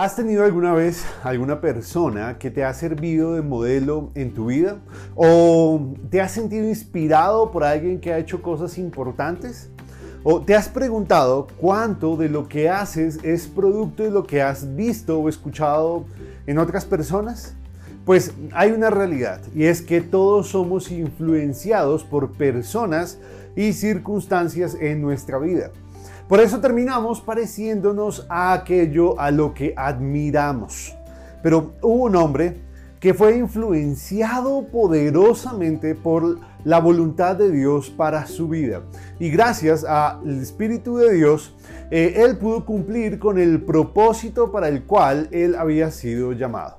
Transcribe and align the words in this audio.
¿Has 0.00 0.16
tenido 0.16 0.46
alguna 0.46 0.72
vez 0.72 1.04
alguna 1.22 1.60
persona 1.60 2.38
que 2.38 2.50
te 2.50 2.64
ha 2.64 2.72
servido 2.72 3.34
de 3.34 3.42
modelo 3.42 4.08
en 4.14 4.32
tu 4.32 4.46
vida? 4.46 4.78
¿O 5.14 5.92
te 6.08 6.22
has 6.22 6.32
sentido 6.32 6.66
inspirado 6.66 7.50
por 7.50 7.64
alguien 7.64 8.00
que 8.00 8.10
ha 8.10 8.16
hecho 8.16 8.40
cosas 8.40 8.78
importantes? 8.78 9.68
¿O 10.22 10.40
te 10.40 10.54
has 10.54 10.70
preguntado 10.70 11.48
cuánto 11.58 12.16
de 12.16 12.30
lo 12.30 12.48
que 12.48 12.70
haces 12.70 13.18
es 13.22 13.46
producto 13.46 14.02
de 14.02 14.10
lo 14.10 14.26
que 14.26 14.40
has 14.40 14.74
visto 14.74 15.20
o 15.20 15.28
escuchado 15.28 16.06
en 16.46 16.56
otras 16.56 16.86
personas? 16.86 17.54
Pues 18.06 18.32
hay 18.52 18.70
una 18.70 18.88
realidad 18.88 19.42
y 19.54 19.64
es 19.64 19.82
que 19.82 20.00
todos 20.00 20.48
somos 20.48 20.90
influenciados 20.90 22.04
por 22.04 22.32
personas 22.32 23.18
y 23.54 23.74
circunstancias 23.74 24.78
en 24.80 25.02
nuestra 25.02 25.38
vida. 25.38 25.72
Por 26.30 26.38
eso 26.38 26.60
terminamos 26.60 27.20
pareciéndonos 27.20 28.24
a 28.28 28.52
aquello 28.52 29.18
a 29.18 29.32
lo 29.32 29.52
que 29.52 29.74
admiramos. 29.76 30.96
Pero 31.42 31.72
hubo 31.82 32.04
un 32.04 32.14
hombre 32.14 32.56
que 33.00 33.14
fue 33.14 33.36
influenciado 33.36 34.68
poderosamente 34.68 35.96
por 35.96 36.38
la 36.62 36.78
voluntad 36.78 37.34
de 37.34 37.50
Dios 37.50 37.90
para 37.90 38.28
su 38.28 38.46
vida. 38.46 38.82
Y 39.18 39.28
gracias 39.30 39.82
al 39.82 40.40
Espíritu 40.40 40.98
de 40.98 41.14
Dios, 41.14 41.56
eh, 41.90 42.14
él 42.18 42.38
pudo 42.38 42.64
cumplir 42.64 43.18
con 43.18 43.36
el 43.36 43.60
propósito 43.62 44.52
para 44.52 44.68
el 44.68 44.84
cual 44.84 45.26
él 45.32 45.56
había 45.56 45.90
sido 45.90 46.32
llamado. 46.32 46.76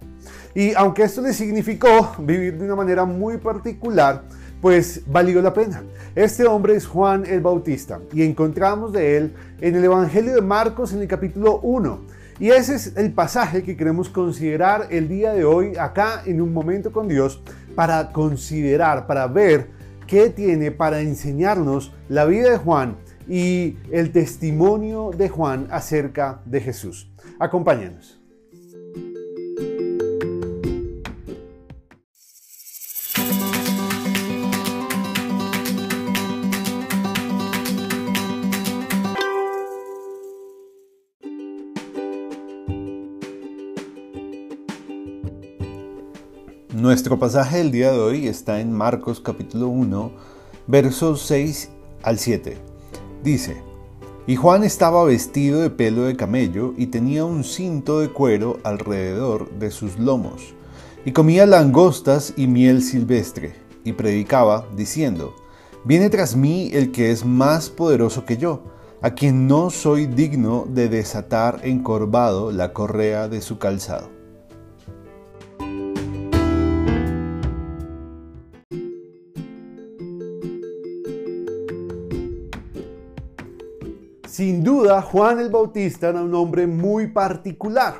Y 0.56 0.74
aunque 0.76 1.04
esto 1.04 1.22
le 1.22 1.34
significó 1.34 2.14
vivir 2.20 2.58
de 2.58 2.64
una 2.64 2.78
manera 2.78 3.04
muy 3.04 3.38
particular, 3.38 4.24
pues 4.62 5.02
valió 5.08 5.42
la 5.42 5.54
pena. 5.54 5.84
Este 6.16 6.46
hombre 6.46 6.76
es 6.76 6.86
Juan 6.86 7.26
el 7.26 7.42
Bautista 7.42 8.00
y 8.14 8.24
encontramos 8.24 8.94
de 8.94 9.18
él 9.18 9.34
en 9.60 9.76
el 9.76 9.84
Evangelio 9.84 10.36
de 10.36 10.42
Marcos 10.42 10.94
en 10.94 11.02
el 11.02 11.08
capítulo 11.08 11.60
1. 11.62 12.02
Y 12.40 12.50
ese 12.50 12.76
es 12.76 12.96
el 12.96 13.12
pasaje 13.12 13.64
que 13.64 13.76
queremos 13.76 14.10
considerar 14.10 14.88
el 14.90 15.08
día 15.08 15.34
de 15.34 15.46
hoy 15.46 15.76
acá 15.78 16.24
en 16.26 16.42
un 16.42 16.54
momento 16.54 16.92
con 16.92 17.08
Dios 17.08 17.42
para 17.76 18.12
considerar, 18.12 19.08
para 19.08 19.28
ver 19.28 19.70
qué 20.08 20.30
tiene 20.30 20.72
para 20.72 21.02
enseñarnos 21.02 21.94
la 22.10 22.26
vida 22.26 22.52
de 22.52 22.58
Juan 22.58 22.98
y 23.28 23.78
el 23.92 24.12
testimonio 24.12 25.12
de 25.16 25.30
Juan 25.30 25.68
acerca 25.72 26.42
de 26.46 26.62
Jesús. 26.62 27.12
Acompáñenos. 27.40 28.21
Nuestro 46.82 47.20
pasaje 47.20 47.60
del 47.60 47.70
día 47.70 47.92
de 47.92 48.00
hoy 48.00 48.28
está 48.28 48.60
en 48.60 48.74
Marcos 48.74 49.20
capítulo 49.20 49.68
1, 49.68 50.12
versos 50.66 51.22
6 51.28 51.70
al 52.02 52.18
7. 52.18 52.58
Dice, 53.24 53.62
Y 54.26 54.36
Juan 54.36 54.64
estaba 54.64 55.04
vestido 55.04 55.62
de 55.62 55.70
pelo 55.70 56.06
de 56.06 56.16
camello 56.16 56.74
y 56.76 56.88
tenía 56.88 57.24
un 57.24 57.44
cinto 57.44 58.00
de 58.00 58.10
cuero 58.10 58.58
alrededor 58.64 59.52
de 59.60 59.70
sus 59.70 60.00
lomos, 60.00 60.56
y 61.06 61.12
comía 61.12 61.46
langostas 61.46 62.34
y 62.36 62.48
miel 62.48 62.82
silvestre, 62.82 63.54
y 63.84 63.94
predicaba, 63.94 64.66
diciendo, 64.76 65.36
Viene 65.86 66.10
tras 66.10 66.36
mí 66.36 66.72
el 66.74 66.92
que 66.92 67.12
es 67.12 67.24
más 67.24 67.70
poderoso 67.70 68.26
que 68.26 68.38
yo, 68.38 68.64
a 69.04 69.12
quien 69.12 69.46
no 69.46 69.70
soy 69.70 70.08
digno 70.08 70.66
de 70.68 70.90
desatar 70.90 71.60
encorvado 71.62 72.52
la 72.52 72.74
correa 72.74 73.28
de 73.28 73.42
su 73.42 73.60
calzado. 73.60 74.21
Sin 84.32 84.64
duda, 84.64 85.02
Juan 85.02 85.42
el 85.42 85.50
Bautista 85.50 86.08
era 86.08 86.22
un 86.22 86.34
hombre 86.34 86.66
muy 86.66 87.08
particular. 87.08 87.96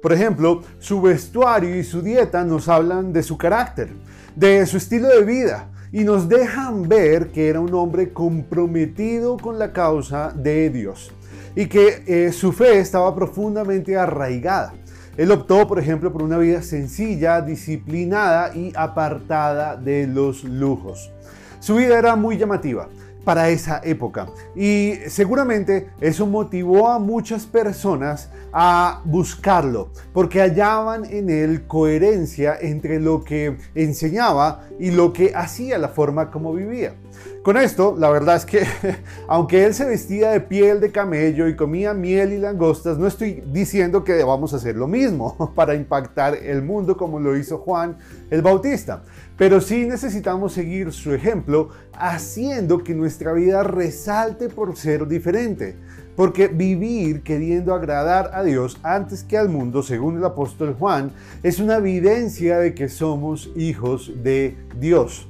Por 0.00 0.14
ejemplo, 0.14 0.62
su 0.78 1.02
vestuario 1.02 1.78
y 1.78 1.84
su 1.84 2.00
dieta 2.00 2.42
nos 2.42 2.70
hablan 2.70 3.12
de 3.12 3.22
su 3.22 3.36
carácter, 3.36 3.90
de 4.34 4.64
su 4.64 4.78
estilo 4.78 5.08
de 5.08 5.22
vida 5.24 5.68
y 5.92 6.04
nos 6.04 6.26
dejan 6.26 6.88
ver 6.88 7.28
que 7.32 7.50
era 7.50 7.60
un 7.60 7.74
hombre 7.74 8.14
comprometido 8.14 9.36
con 9.36 9.58
la 9.58 9.74
causa 9.74 10.32
de 10.34 10.70
Dios 10.70 11.12
y 11.54 11.66
que 11.66 12.02
eh, 12.06 12.32
su 12.32 12.52
fe 12.52 12.78
estaba 12.78 13.14
profundamente 13.14 13.94
arraigada. 13.94 14.72
Él 15.18 15.30
optó, 15.32 15.68
por 15.68 15.78
ejemplo, 15.78 16.10
por 16.10 16.22
una 16.22 16.38
vida 16.38 16.62
sencilla, 16.62 17.42
disciplinada 17.42 18.56
y 18.56 18.72
apartada 18.74 19.76
de 19.76 20.06
los 20.06 20.44
lujos. 20.44 21.12
Su 21.60 21.74
vida 21.74 21.98
era 21.98 22.16
muy 22.16 22.38
llamativa 22.38 22.88
para 23.24 23.48
esa 23.48 23.80
época. 23.82 24.28
Y 24.54 24.94
seguramente 25.08 25.90
eso 26.00 26.26
motivó 26.26 26.90
a 26.90 26.98
muchas 26.98 27.46
personas 27.46 28.30
a 28.52 29.00
buscarlo, 29.04 29.90
porque 30.12 30.40
hallaban 30.40 31.04
en 31.06 31.28
él 31.28 31.66
coherencia 31.66 32.56
entre 32.60 33.00
lo 33.00 33.24
que 33.24 33.56
enseñaba 33.74 34.68
y 34.78 34.90
lo 34.90 35.12
que 35.12 35.32
hacía, 35.34 35.78
la 35.78 35.88
forma 35.88 36.30
como 36.30 36.52
vivía. 36.54 36.94
Con 37.42 37.58
esto, 37.58 37.94
la 37.98 38.08
verdad 38.08 38.36
es 38.36 38.46
que, 38.46 38.66
aunque 39.28 39.64
él 39.66 39.74
se 39.74 39.84
vestía 39.84 40.30
de 40.30 40.40
piel 40.40 40.80
de 40.80 40.90
camello 40.90 41.46
y 41.46 41.56
comía 41.56 41.92
miel 41.92 42.32
y 42.32 42.38
langostas, 42.38 42.96
no 42.96 43.06
estoy 43.06 43.42
diciendo 43.52 44.02
que 44.02 44.14
debamos 44.14 44.54
hacer 44.54 44.76
lo 44.76 44.86
mismo 44.86 45.52
para 45.54 45.74
impactar 45.74 46.34
el 46.36 46.62
mundo 46.62 46.96
como 46.96 47.20
lo 47.20 47.36
hizo 47.36 47.58
Juan 47.58 47.98
el 48.30 48.40
Bautista. 48.40 49.02
Pero 49.36 49.60
sí 49.60 49.84
necesitamos 49.84 50.52
seguir 50.52 50.92
su 50.92 51.12
ejemplo 51.12 51.70
haciendo 51.92 52.82
que 52.82 52.94
nuestra 53.14 53.32
vida 53.32 53.62
resalte 53.62 54.48
por 54.48 54.76
ser 54.76 55.06
diferente. 55.06 55.76
Porque 56.16 56.48
vivir 56.48 57.22
queriendo 57.22 57.72
agradar 57.72 58.32
a 58.34 58.42
Dios 58.42 58.76
antes 58.82 59.22
que 59.22 59.38
al 59.38 59.48
mundo, 59.48 59.84
según 59.84 60.16
el 60.16 60.24
apóstol 60.24 60.74
Juan, 60.76 61.12
es 61.44 61.60
una 61.60 61.76
evidencia 61.76 62.58
de 62.58 62.74
que 62.74 62.88
somos 62.88 63.52
hijos 63.54 64.10
de 64.24 64.56
Dios. 64.80 65.28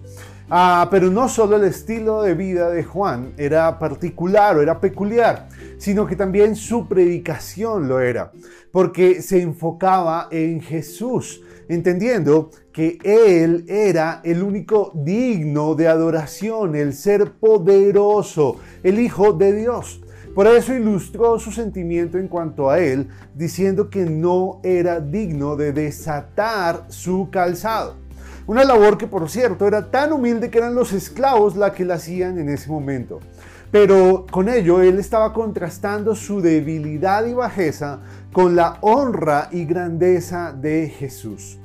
Ah, 0.51 0.89
pero 0.91 1.11
no 1.11 1.27
solo 1.31 1.57
el 1.57 1.65
estilo 1.65 2.23
de 2.23 2.35
vida 2.35 2.69
de 2.69 2.85
Juan 2.85 3.33
era 3.39 3.79
particular 3.79 4.57
o 4.57 4.61
era 4.61 4.79
peculiar, 4.79 5.49
sino 5.79 6.07
que 6.07 6.17
también 6.17 6.55
su 6.55 6.87
predicación 6.87 7.89
lo 7.89 7.99
era, 7.99 8.31
porque 8.71 9.23
se 9.23 9.41
enfocaba 9.41 10.29
en 10.31 10.61
Jesús, 10.61 11.41
entendiendo 11.67 12.51
que 12.75 12.99
Él 13.05 13.65
era 13.69 14.21
el 14.23 14.43
único 14.43 14.93
digno 14.95 15.75
de 15.77 15.89
adoración, 15.89 16.75
el 16.75 16.93
ser 16.93 17.33
poderoso, 17.33 18.57
el 18.83 18.99
Hijo 18.99 19.33
de 19.33 19.55
Dios. 19.55 20.03
Por 20.35 20.47
eso 20.47 20.75
ilustró 20.75 21.39
su 21.39 21.53
sentimiento 21.53 22.19
en 22.19 22.29
cuanto 22.29 22.69
a 22.69 22.81
Él, 22.81 23.09
diciendo 23.35 23.89
que 23.89 24.05
no 24.05 24.61
era 24.63 25.01
digno 25.01 25.57
de 25.57 25.73
desatar 25.73 26.85
su 26.89 27.31
calzado. 27.31 28.04
Una 28.47 28.63
labor 28.63 28.99
que, 28.99 29.07
por 29.07 29.31
cierto, 29.31 29.67
era 29.67 29.91
tan 29.91 30.13
humilde 30.13 30.51
que 30.51 30.59
eran 30.59 30.75
los 30.75 30.93
esclavos 30.93 31.57
la 31.57 31.73
que 31.73 31.87
la 31.87 31.95
hacían 31.95 32.39
en 32.39 32.51
ese 32.51 32.69
momento. 32.69 33.21
Pero 33.71 34.27
con 34.31 34.51
ello 34.51 34.83
él 34.83 34.99
estaba 34.99 35.33
contrastando 35.33 36.15
su 36.15 36.43
debilidad 36.43 37.25
y 37.25 37.33
bajeza 37.33 38.01
con 38.35 38.55
la 38.55 38.77
honra 38.83 39.49
y 39.51 39.65
grandeza 39.65 40.53
de 40.53 40.91
Jesús. 40.91 41.59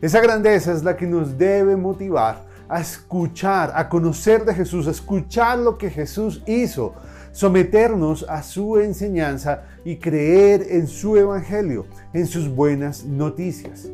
Esa 0.00 0.20
grandeza 0.20 0.72
es 0.72 0.84
la 0.84 0.96
que 0.96 1.06
nos 1.08 1.36
debe 1.36 1.74
motivar 1.74 2.44
a 2.68 2.80
escuchar, 2.80 3.72
a 3.74 3.88
conocer 3.88 4.44
de 4.44 4.54
Jesús, 4.54 4.86
a 4.86 4.92
escuchar 4.92 5.58
lo 5.58 5.76
que 5.76 5.90
Jesús 5.90 6.44
hizo, 6.46 6.94
someternos 7.32 8.24
a 8.28 8.44
su 8.44 8.78
enseñanza 8.78 9.64
y 9.84 9.96
creer 9.96 10.64
en 10.70 10.86
su 10.86 11.16
evangelio, 11.16 11.86
en 12.12 12.28
sus 12.28 12.48
buenas 12.48 13.04
noticias 13.04 13.90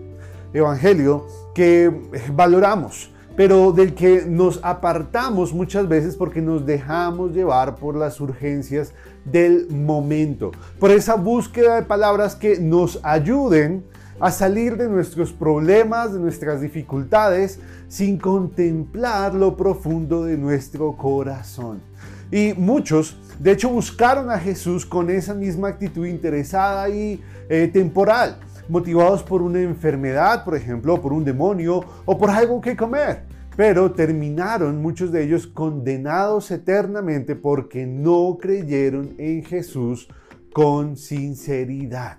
evangelio 0.57 1.27
que 1.55 1.93
valoramos, 2.33 3.11
pero 3.37 3.73
del 3.73 3.95
que 3.95 4.25
nos 4.27 4.61
apartamos 4.63 5.53
muchas 5.53 5.87
veces 5.89 6.17
porque 6.17 6.41
nos 6.41 6.65
dejamos 6.65 7.33
llevar 7.33 7.77
por 7.77 7.95
las 7.95 8.21
urgencias 8.21 8.93
del 9.25 9.69
momento, 9.71 10.53
por 10.81 10.91
esa 10.91 11.17
búsqueda 11.17 11.77
de 11.77 11.83
palabras 11.83 12.35
que 12.35 12.59
nos 12.59 13.01
ayuden 13.03 13.85
a 14.19 14.31
salir 14.31 14.79
de 14.79 14.89
nuestros 14.89 15.33
problemas, 15.33 16.15
de 16.15 16.19
nuestras 16.19 16.63
dificultades, 16.63 17.61
sin 17.89 18.19
contemplar 18.19 19.35
lo 19.35 19.57
profundo 19.57 20.25
de 20.25 20.39
nuestro 20.39 20.97
corazón. 20.97 21.83
Y 22.31 22.55
muchos, 22.57 23.19
de 23.39 23.53
hecho, 23.53 23.69
buscaron 23.69 24.31
a 24.31 24.39
Jesús 24.39 24.87
con 24.87 25.11
esa 25.11 25.35
misma 25.35 25.69
actitud 25.69 26.07
interesada 26.07 26.89
y 26.89 27.23
eh, 27.49 27.71
temporal 27.73 28.39
motivados 28.69 29.23
por 29.23 29.43
una 29.43 29.61
enfermedad, 29.61 30.45
por 30.45 30.57
ejemplo, 30.57 31.01
por 31.01 31.13
un 31.13 31.25
demonio 31.25 31.85
o 32.05 32.19
por 32.19 32.31
algo 32.31 32.61
que 32.61 32.77
comer. 32.77 33.25
Pero 33.57 33.93
terminaron 33.93 34.83
muchos 34.83 35.13
de 35.13 35.25
ellos 35.25 35.47
condenados 35.47 36.51
eternamente 36.51 37.37
porque 37.37 37.87
no 37.87 38.37
creyeron 38.41 39.15
en 39.19 39.43
Jesús 39.45 40.09
con 40.53 40.97
sinceridad. 40.97 42.19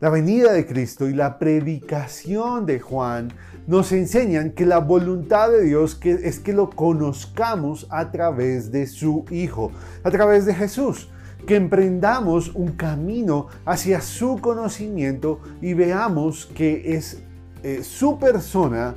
La 0.00 0.08
venida 0.08 0.52
de 0.52 0.66
Cristo 0.66 1.08
y 1.08 1.14
la 1.14 1.38
predicación 1.38 2.64
de 2.64 2.80
Juan 2.80 3.28
nos 3.66 3.92
enseñan 3.92 4.52
que 4.52 4.64
la 4.64 4.78
voluntad 4.78 5.50
de 5.50 5.62
Dios 5.62 6.00
es 6.02 6.38
que 6.38 6.54
lo 6.54 6.70
conozcamos 6.70 7.86
a 7.90 8.10
través 8.10 8.72
de 8.72 8.86
su 8.86 9.26
Hijo, 9.30 9.72
a 10.02 10.10
través 10.10 10.46
de 10.46 10.54
Jesús, 10.54 11.10
que 11.46 11.56
emprendamos 11.56 12.52
un 12.54 12.72
camino 12.72 13.48
hacia 13.64 14.00
su 14.00 14.40
conocimiento 14.40 15.40
y 15.60 15.74
veamos 15.74 16.46
que 16.46 16.96
es 16.96 17.18
eh, 17.62 17.82
su 17.82 18.18
persona, 18.18 18.94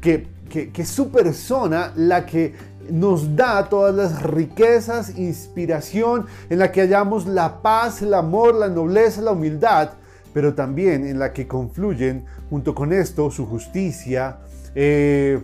que, 0.00 0.28
que, 0.48 0.86
su 0.86 1.10
persona 1.10 1.92
la 1.96 2.24
que 2.24 2.54
nos 2.90 3.34
da 3.36 3.68
todas 3.68 3.94
las 3.94 4.22
riquezas, 4.22 5.18
inspiración, 5.18 6.26
en 6.48 6.58
la 6.58 6.70
que 6.70 6.82
hallamos 6.82 7.26
la 7.26 7.60
paz, 7.60 8.02
el 8.02 8.14
amor, 8.14 8.54
la 8.54 8.68
nobleza, 8.68 9.20
la 9.20 9.32
humildad, 9.32 9.90
pero 10.32 10.54
también 10.54 11.06
en 11.06 11.18
la 11.18 11.32
que 11.32 11.46
confluyen 11.46 12.24
junto 12.48 12.74
con 12.74 12.92
esto 12.92 13.30
su 13.30 13.46
justicia 13.46 14.38
eh, 14.74 15.40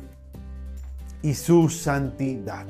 y 1.23 1.35
su 1.35 1.69
santidad. 1.69 2.67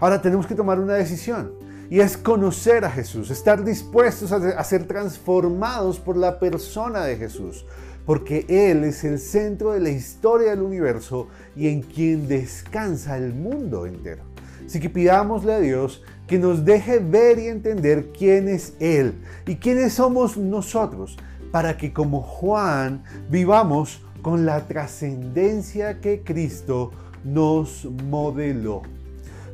Ahora 0.00 0.22
tenemos 0.22 0.46
que 0.46 0.54
tomar 0.54 0.80
una 0.80 0.94
decisión 0.94 1.69
y 1.90 2.00
es 2.00 2.16
conocer 2.16 2.84
a 2.84 2.90
Jesús, 2.90 3.30
estar 3.30 3.64
dispuestos 3.64 4.30
a 4.30 4.64
ser 4.64 4.86
transformados 4.86 5.98
por 5.98 6.16
la 6.16 6.38
persona 6.38 7.04
de 7.04 7.16
Jesús, 7.16 7.66
porque 8.06 8.46
Él 8.48 8.84
es 8.84 9.02
el 9.02 9.18
centro 9.18 9.72
de 9.72 9.80
la 9.80 9.90
historia 9.90 10.50
del 10.50 10.62
universo 10.62 11.26
y 11.56 11.66
en 11.66 11.82
quien 11.82 12.28
descansa 12.28 13.18
el 13.18 13.34
mundo 13.34 13.86
entero. 13.86 14.22
Así 14.64 14.78
que 14.78 14.88
pidámosle 14.88 15.52
a 15.52 15.58
Dios 15.58 16.04
que 16.28 16.38
nos 16.38 16.64
deje 16.64 17.00
ver 17.00 17.40
y 17.40 17.48
entender 17.48 18.10
quién 18.16 18.48
es 18.48 18.74
Él 18.78 19.14
y 19.44 19.56
quiénes 19.56 19.94
somos 19.94 20.36
nosotros, 20.36 21.18
para 21.50 21.76
que 21.76 21.92
como 21.92 22.22
Juan 22.22 23.02
vivamos 23.28 24.00
con 24.22 24.46
la 24.46 24.68
trascendencia 24.68 26.00
que 26.00 26.22
Cristo 26.22 26.92
nos 27.24 27.84
modeló. 27.84 28.82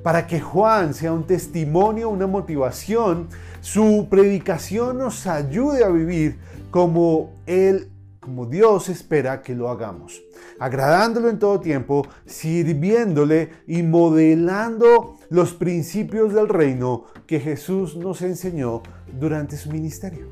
Para 0.07 0.29
que 0.29 0.41
Juan 0.41 0.95
sea 0.95 1.13
un 1.13 1.27
testimonio, 1.27 2.11
una 2.11 2.29
motivación, 2.29 3.27
su 3.61 4.07
predicación 4.09 4.99
nos 4.99 5.27
ayude 5.27 5.83
a 5.83 5.89
vivir 5.89 6.39
como 6.71 7.33
Él 7.45 7.91
como 8.21 8.47
Dios 8.47 8.89
espera 8.89 9.43
que 9.43 9.57
lo 9.57 9.69
hagamos, 9.69 10.23
agradándolo 10.61 11.29
en 11.29 11.41
todo 11.41 11.59
tiempo, 11.59 12.07
sirviéndole 12.25 13.51
y 13.67 13.83
modelando 13.83 15.19
los 15.29 15.55
principios 15.55 16.33
del 16.33 16.49
reino 16.49 17.07
que 17.27 17.41
Jesús 17.41 17.97
nos 17.97 18.23
enseñó 18.23 18.85
durante 19.19 19.57
su 19.57 19.73
ministerio. 19.73 20.29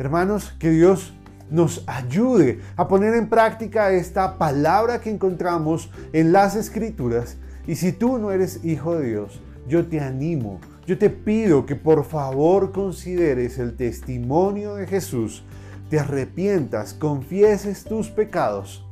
Hermanos, 0.00 0.52
que 0.58 0.70
Dios 0.70 1.14
nos 1.48 1.84
ayude 1.86 2.58
a 2.74 2.88
poner 2.88 3.14
en 3.14 3.28
práctica 3.28 3.92
esta 3.92 4.36
palabra 4.36 5.00
que 5.00 5.10
encontramos 5.10 5.92
en 6.12 6.32
las 6.32 6.56
escrituras. 6.56 7.36
Y 7.66 7.76
si 7.76 7.92
tú 7.92 8.18
no 8.18 8.30
eres 8.30 8.64
hijo 8.64 8.96
de 8.96 9.08
Dios, 9.08 9.40
yo 9.68 9.86
te 9.86 10.00
animo, 10.00 10.60
yo 10.86 10.98
te 10.98 11.10
pido 11.10 11.66
que 11.66 11.74
por 11.74 12.04
favor 12.04 12.72
consideres 12.72 13.58
el 13.58 13.76
testimonio 13.76 14.76
de 14.76 14.86
Jesús 14.86 15.42
te 15.90 16.00
arrepientas, 16.00 16.94
confieses 16.94 17.84
tus 17.84 18.08
pecados 18.08 18.84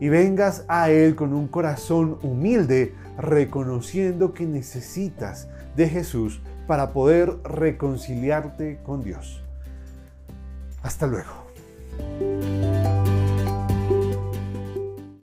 y 0.00 0.08
vengas 0.08 0.64
a 0.68 0.90
Él 0.90 1.16
con 1.16 1.32
un 1.32 1.48
corazón 1.48 2.18
humilde, 2.22 2.94
reconociendo 3.18 4.32
que 4.32 4.46
necesitas 4.46 5.48
de 5.76 5.88
Jesús 5.88 6.40
para 6.68 6.92
poder 6.92 7.38
reconciliarte 7.42 8.78
con 8.84 9.02
Dios. 9.02 9.42
Hasta 10.82 11.06
luego. 11.08 11.48